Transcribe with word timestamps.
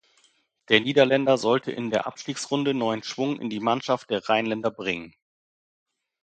Der 0.69 0.79
Niederländer 0.81 1.37
sollte 1.37 1.71
in 1.71 1.91
der 1.91 2.07
Abstiegsrunde 2.07 2.73
neuen 2.73 3.03
Schwung 3.03 3.39
in 3.39 3.51
die 3.51 3.59
Mannschaft 3.59 4.09
der 4.09 4.27
Rheinländer 4.27 4.71
bringen. 4.71 5.13